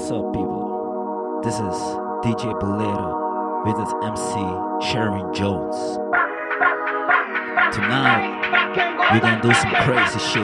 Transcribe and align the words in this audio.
What's 0.00 0.12
up, 0.12 0.32
people? 0.32 1.40
This 1.44 1.56
is 1.56 1.76
DJ 2.24 2.58
Bolero 2.58 3.62
with 3.66 3.76
his 3.76 3.92
MC 4.02 4.90
Sharon 4.90 5.30
Jones. 5.34 5.76
Tonight, 7.76 8.24
we're 9.12 9.20
gonna 9.20 9.42
do 9.42 9.52
some 9.52 9.70
crazy 9.84 10.18
shit. 10.18 10.42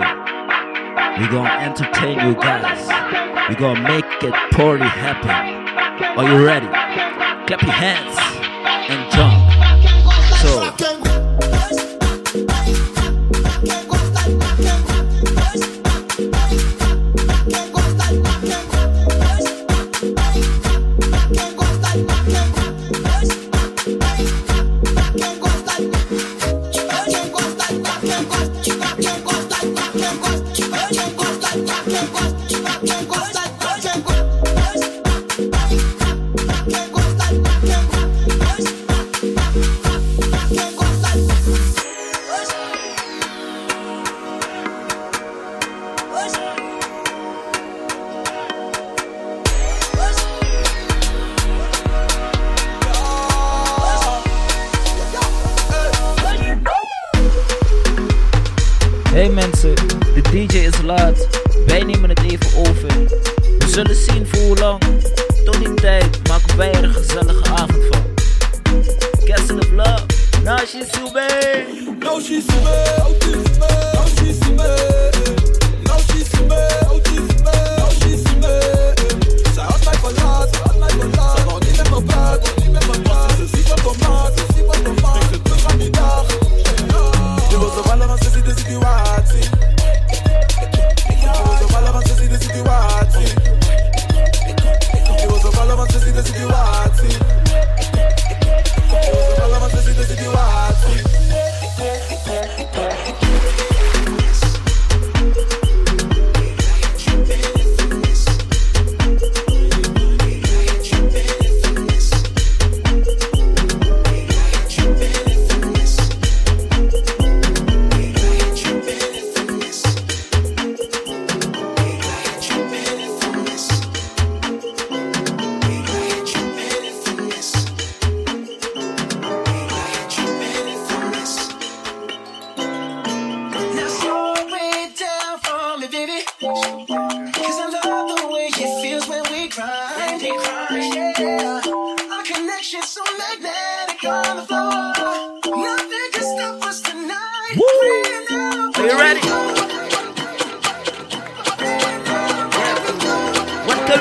We're 1.19 1.33
gonna 1.33 1.57
entertain 1.65 2.19
you 2.29 2.35
guys. 2.35 2.87
We're 3.49 3.59
gonna 3.59 3.81
make 3.81 4.05
it 4.23 4.35
party 4.53 4.85
happen. 4.85 5.31
Are 6.19 6.31
you 6.31 6.45
ready? 6.45 6.67
Clap 6.67 7.63
your 7.63 7.73
hands 7.73 8.19
and 8.91 9.11
jump. 9.11 9.36
Zullen 63.77 63.97
zien 63.97 64.27
voor 64.27 64.43
hoe 64.43 64.59
lang. 64.59 64.83
Tot 65.45 65.59
die 65.59 65.75
tijd 65.75 66.29
maken 66.29 66.57
wij 66.57 66.73
er 66.73 66.85
een 66.85 66.95
gezellige 66.95 67.51
avond 67.51 67.85
van. 67.91 68.05
Castle 69.25 69.59
of 69.59 69.71
Love, 69.71 70.05
now 70.43 70.59
she's 70.59 70.91
too 70.91 71.13
bad. 71.13 71.31
Now 71.99 72.21
she's 72.21 72.47
me, 72.47 72.85
autisme. 72.99 73.67
Now 73.93 74.07
she's 74.07 74.39
me. 74.41 74.77
Now 75.85 75.99
she's 76.09 76.33
me, 76.33 76.63
me. 78.41 78.93
Zij 79.55 79.65
had 79.65 79.85
mij 79.85 79.95
verlaten, 79.95 80.61
had 80.63 80.79
mij 80.79 80.89
verlaten. 80.89 81.39
Ze 81.39 81.45
wou 81.45 81.65
niet 81.65 81.77
met 81.77 81.91
me 81.91 82.03
praten, 82.03 82.53
niet 82.63 82.73
met 82.73 82.87
me 82.87 83.01
praten. 83.01 83.49
Ze 83.49 83.57
ziet 83.57 83.69
wat 83.69 83.81
we 83.81 84.56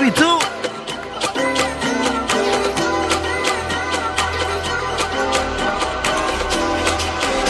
We 0.06 0.12
do? 0.12 0.22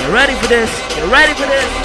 You 0.01 0.13
ready 0.13 0.35
for 0.35 0.47
this? 0.47 0.71
You 0.95 1.11
ready 1.11 1.33
for 1.33 1.47
this? 1.47 1.84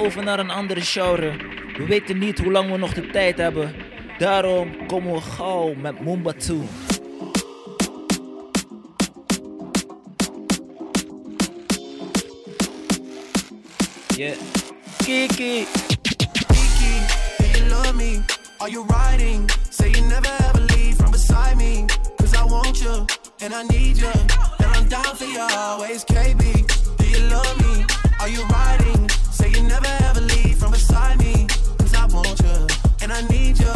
naar 0.00 0.38
een 0.38 0.50
andere 0.50 0.80
genre. 0.80 1.32
We 1.76 1.84
weten 1.88 2.18
niet 2.18 2.38
hoe 2.38 2.52
lang 2.52 2.70
we 2.70 2.76
nog 2.76 2.92
de 2.92 3.10
tijd 3.10 3.38
hebben. 3.38 3.74
Daarom 4.18 4.86
komen 4.86 5.12
we 5.12 5.20
gauw 5.20 5.74
met 5.74 6.00
Mumba 6.00 6.32
toe. 6.32 6.62
Yeah. 14.16 14.36
Kiki. 14.98 15.66
Kiki, 16.48 16.94
do 17.38 17.58
you 17.58 17.68
love 17.70 17.94
me? 17.94 18.22
Are 18.60 18.70
you 18.70 18.84
riding? 18.84 19.50
Say 19.70 19.90
you 19.90 20.02
never 20.08 20.32
ever 20.48 20.60
leave 20.60 20.96
from 20.96 21.10
beside 21.10 21.56
me. 21.56 21.86
Cause 22.18 22.34
I 22.34 22.44
want 22.44 22.82
you, 22.82 23.06
and 23.42 23.54
I 23.54 23.62
need 23.62 23.96
you. 23.96 24.12
And 24.58 24.70
I'm 24.76 24.88
down 24.88 25.16
for 25.16 25.24
you 25.24 25.40
always, 25.40 26.04
KB. 26.04 26.42
Do 26.98 27.06
you 27.06 27.28
love 27.28 27.56
me? 27.60 27.84
Are 28.20 28.28
you 28.28 28.42
riding? 28.44 29.19
Say 29.40 29.48
you 29.56 29.62
never 29.62 29.88
ever 30.08 30.20
leave 30.20 30.58
from 30.58 30.72
beside 30.72 31.18
me. 31.18 31.46
Cause 31.78 31.94
I 31.94 32.04
want 32.12 32.38
you, 32.40 32.58
and 33.00 33.10
I 33.10 33.22
need 33.28 33.58
you. 33.58 33.72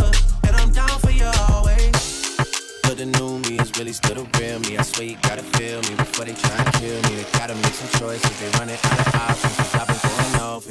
And 0.46 0.54
I'm 0.56 0.70
down 0.72 0.98
for 1.00 1.10
you 1.10 1.24
always. 1.48 2.36
But 2.82 2.98
the 2.98 3.06
new 3.06 3.38
me 3.38 3.58
is 3.58 3.72
really 3.78 3.94
still 3.94 4.16
the 4.16 4.26
real 4.38 4.58
me. 4.60 4.76
I 4.76 4.82
swear 4.82 5.06
you 5.06 5.16
gotta 5.22 5.42
feel 5.56 5.80
me 5.88 5.94
before 5.96 6.26
they 6.26 6.34
try 6.34 6.56
and 6.60 6.72
kill 6.74 7.00
me. 7.08 7.16
They 7.16 7.26
gotta 7.38 7.54
make 7.54 7.72
some 7.80 7.92
choices. 7.98 8.34
They 8.40 8.50
running 8.58 8.76
out 8.76 9.00
of 9.00 9.14
options. 9.14 9.74
I've 9.74 9.88
been 9.88 10.02
going 10.04 10.36
off 10.44 10.63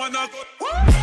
on 0.00 0.14
a 0.14 0.97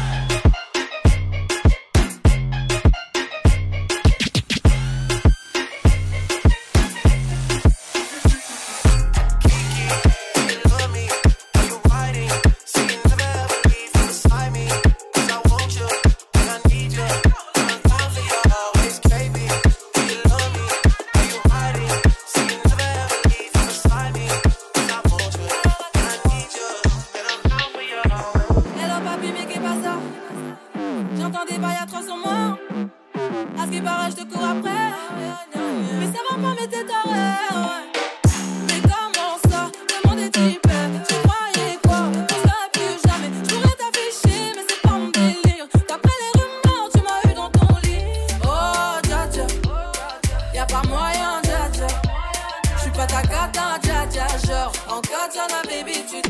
des 31.50 31.58
bails 31.58 31.78
à 31.82 31.86
300 31.86 32.18
morts. 32.18 32.58
À 33.58 33.66
ce 33.66 33.72
qui 33.72 33.82
paraît, 33.82 34.12
je 34.12 34.16
te 34.16 34.34
cours 34.34 34.44
après. 34.44 34.92
Mais 36.00 36.06
ça 36.08 36.20
va 36.30 36.36
pas, 36.42 36.56
mais 36.60 36.68
t'es 36.68 36.84
taré. 36.86 37.26
Mais 38.68 38.82
comment 38.82 39.38
ça? 39.50 39.72
Monde 40.06 40.20
est 40.20 40.38
hyper. 40.38 40.90
Tu 41.08 41.16
croyais 41.28 41.78
quoi? 41.84 42.00
On 42.08 42.28
serait 42.28 42.70
plus 42.74 42.98
jamais. 43.08 43.30
Je 43.44 43.56
t'afficher, 43.80 44.54
mais 44.56 44.66
c'est 44.68 44.82
pas 44.82 44.92
mon 44.92 45.10
délire. 45.10 45.68
D'après 45.88 46.18
les 46.22 46.32
rumeurs, 46.40 46.90
tu 46.94 47.00
m'as 47.02 47.32
eu 47.32 47.34
dans 47.36 47.50
ton 47.50 47.76
lit. 47.84 48.04
Oh, 48.44 49.00
dja 49.04 49.28
dja. 49.32 49.46
Y'a 50.54 50.66
pas 50.66 50.84
moyen, 50.88 51.42
dja 51.44 51.70
dja. 51.74 51.88
J'suis 52.78 52.92
pas 52.92 53.08
ta 53.08 53.22
cata, 53.22 53.78
dja 53.82 54.06
dja. 54.10 54.28
Genre, 54.48 54.72
en 54.90 55.02
katana, 55.02 55.62
baby, 55.64 56.04
tu 56.10 56.22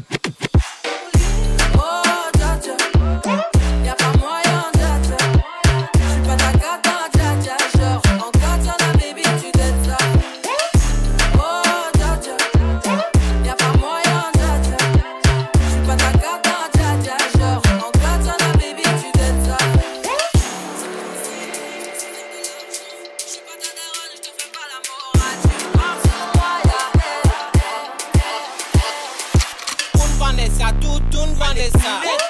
this 31.56 31.72
time. 31.72 32.25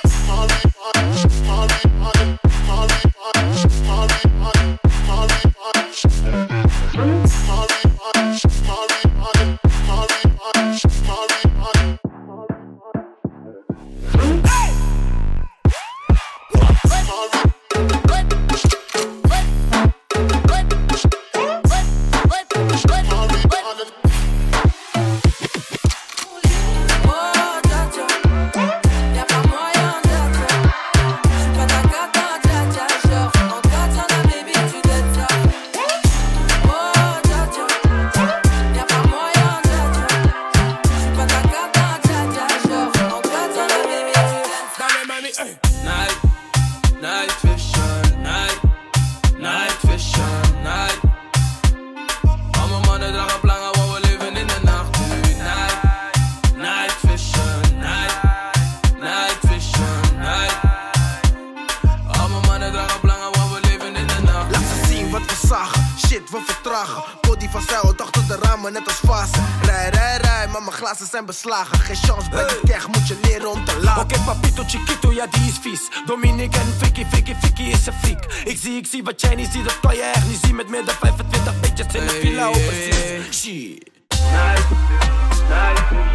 Zou 67.69 67.95
toch 67.95 68.11
tot 68.11 68.27
de 68.27 68.37
ramen 68.41 68.73
net 68.73 68.85
als 68.85 68.99
vast 69.05 69.35
Rij, 69.61 69.89
rij, 69.89 70.17
rij, 70.17 70.47
maar 70.47 70.61
mijn 70.61 70.75
glazen 70.75 71.07
zijn 71.07 71.25
beslagen. 71.25 71.79
Geen 71.79 71.95
chance, 71.95 72.29
bij 72.29 72.43
de 72.43 72.85
moet 72.87 73.07
je 73.07 73.17
leren 73.21 73.51
om 73.51 73.65
te 73.65 73.79
lachen. 73.81 74.01
Oké 74.01 74.19
papito 74.25 74.63
chiquito, 74.67 75.11
ja 75.11 75.27
die 75.27 75.47
is 75.47 75.57
vies. 75.61 75.81
Dominic 76.05 76.55
en 76.55 76.73
Vicky, 76.77 77.05
Vicky, 77.09 77.35
Vicky 77.39 77.63
is 77.63 77.85
een 77.85 77.93
freak. 77.93 78.23
Ik 78.45 78.57
zie, 78.57 78.77
ik 78.77 78.85
zie 78.85 79.03
wat 79.03 79.21
jij 79.21 79.35
niet 79.35 79.49
ziet, 79.51 79.63
dat 79.63 79.79
kan 79.79 79.95
je 79.95 80.11
echt 80.15 80.27
niet 80.27 80.39
zien. 80.43 80.55
Met 80.55 80.69
meer 80.69 80.85
dan 80.85 80.95
25 80.99 81.59
bitches 81.59 81.93
in 81.93 82.07
de 82.07 82.19
villa 82.21 82.47
overzien 82.47 83.33
Shit. 83.33 83.89
Nice, 84.09 84.63
nice 85.49 86.14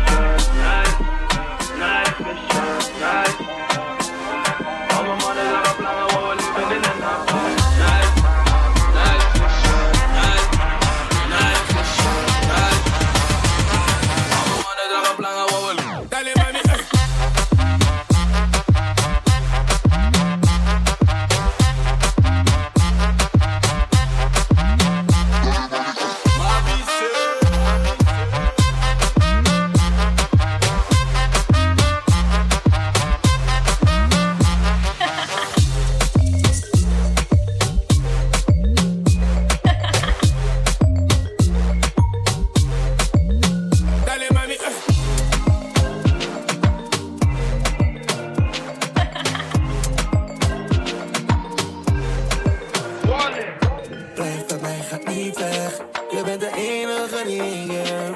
خريقة 57.20 58.14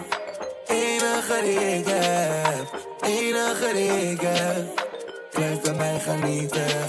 أنا 0.70 1.20
خريقة 1.20 2.00
أنا 3.04 3.54
خريقة 3.54 4.66
كيف 5.36 5.70
ما 5.70 5.96
يخليتك 5.96 6.88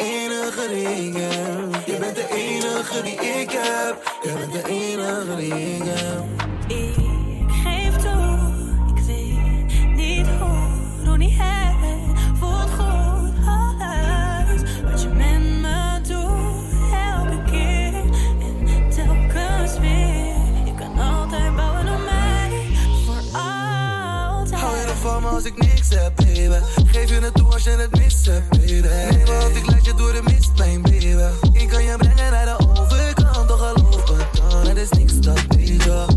أنا 0.00 0.50
خريقة 0.50 1.34
يا 1.88 1.98
بدأ 1.98 2.26
أنا 2.30 2.84
خريقة 5.24 6.26
als 25.44 25.52
ik 25.52 25.62
niks 25.62 25.88
heb, 25.88 26.16
baby. 26.16 26.64
Geef 26.86 27.08
je 27.08 27.20
het 27.20 27.34
toe 27.34 27.52
als 27.52 27.64
je 27.64 27.70
het 27.70 27.98
mist 27.98 28.26
hebt, 28.26 28.48
baby. 28.48 28.72
Nee, 28.72 29.24
want 29.26 29.56
ik 29.56 29.70
laat 29.70 29.84
je 29.84 29.94
door 29.94 30.12
de 30.12 30.20
mist, 30.24 30.50
mijn 30.56 30.82
baby. 30.82 31.16
Ik 31.52 31.68
kan 31.68 31.84
je 31.84 31.94
brengen 31.96 32.30
naar 32.30 32.44
de 32.44 32.66
overkant, 32.68 33.48
toch 33.48 33.62
al 33.62 33.74
me 33.74 34.26
dan. 34.50 34.66
Het 34.66 34.76
is 34.76 34.90
niks 34.90 35.20
dat 35.20 35.48
beter. 35.48 36.13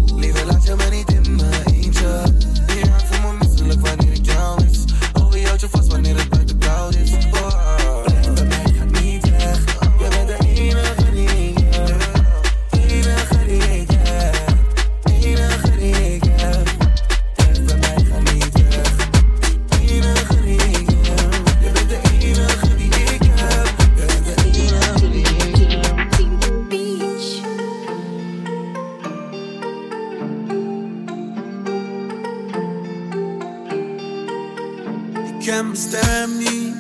stem 35.88 36.38
niet. 36.38 36.76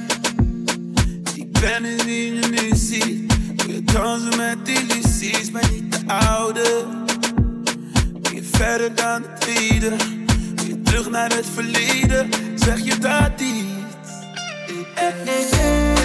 Ik 1.36 1.52
ben 1.52 1.84
het 1.84 2.06
wie 2.06 2.34
je 2.34 2.48
nu 2.48 2.76
ziet. 2.76 3.34
Wil 3.66 3.84
dansen 3.84 4.38
met 4.38 4.58
illusies, 4.68 5.52
maar 5.52 5.70
niet 5.72 5.92
de 5.92 6.14
oude. 6.14 6.86
Wil 8.22 8.34
je 8.34 8.44
verder 8.44 8.96
dan 8.96 9.22
het 9.22 9.42
tweede? 9.42 9.90
weer 10.56 10.68
je 10.68 10.82
terug 10.82 11.10
naar 11.10 11.34
het 11.34 11.46
verleden? 11.54 12.30
Zeg 12.56 12.80
je 12.84 12.98
dat 12.98 13.42
iets? 13.42 14.12
Eh, 14.96 15.08
eh, 15.08 15.92
eh. 15.92 15.97